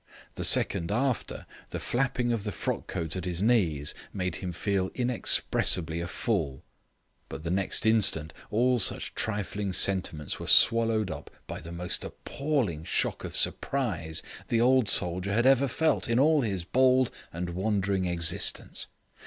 The 0.33 0.43
second 0.43 0.91
after, 0.91 1.45
the 1.69 1.79
flapping 1.79 2.33
of 2.33 2.43
the 2.43 2.51
frock 2.51 2.87
coat 2.87 3.15
at 3.15 3.25
his 3.25 3.39
knees 3.39 3.93
made 4.11 4.37
him 4.37 4.51
feel 4.51 4.89
inexpressibly 4.95 6.01
a 6.01 6.07
fool. 6.07 6.63
But 7.29 7.43
the 7.43 7.51
next 7.51 7.85
instant 7.85 8.33
all 8.49 8.79
such 8.79 9.13
trifling 9.13 9.73
sentiments 9.73 10.39
were 10.39 10.47
swallowed 10.47 11.11
up 11.11 11.29
by 11.45 11.59
the 11.59 11.71
most 11.71 12.03
appalling 12.03 12.83
shock 12.83 13.23
of 13.23 13.35
surprise 13.37 14.23
the 14.47 14.59
old 14.59 14.89
soldier 14.89 15.33
had 15.35 15.45
ever 15.45 15.67
felt 15.67 16.09
in 16.09 16.17
all 16.19 16.41
his 16.41 16.65
bold 16.65 17.11
and 17.31 17.51
wandering 17.51 18.05
existence. 18.05 18.87